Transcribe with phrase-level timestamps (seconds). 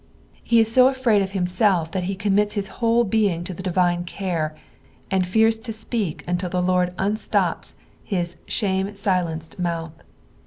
[0.43, 3.61] '"He is so afraid of himself that he com mits hia whole being to the
[3.61, 4.55] divine care,
[5.11, 9.93] and fears to apeak till the Lord unstops his shame sitenced mouth.